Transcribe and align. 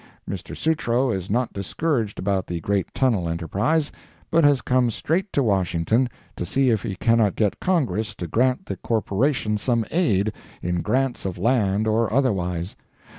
Mr. 0.27 0.57
Sutro 0.57 1.11
is 1.11 1.29
not 1.29 1.53
discouraged 1.53 2.17
about 2.17 2.47
the 2.47 2.59
great 2.61 2.91
tunnel 2.91 3.29
enterprise, 3.29 3.91
but 4.31 4.43
has 4.43 4.63
come 4.63 4.89
straight 4.89 5.31
to 5.31 5.43
Washington 5.43 6.09
to 6.35 6.43
see 6.43 6.71
if 6.71 6.81
he 6.81 6.95
cannot 6.95 7.35
get 7.35 7.59
Congress 7.59 8.15
to 8.15 8.25
grant 8.25 8.65
the 8.65 8.77
corporation 8.77 9.59
some 9.59 9.85
aid, 9.91 10.33
in 10.63 10.81
grants 10.81 11.23
of 11.23 11.37
land 11.37 11.85
or 11.85 12.11
otherwise. 12.11 12.75